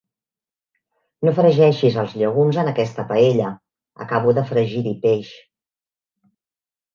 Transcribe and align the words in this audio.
No 1.27 1.33
fregeixis 1.39 1.97
els 2.03 2.15
llegums 2.21 2.59
en 2.61 2.69
aquesta 2.71 3.05
paella: 3.11 3.51
acabo 4.07 4.35
de 4.39 4.45
fregir-hi 4.53 4.95
peix. 5.05 5.31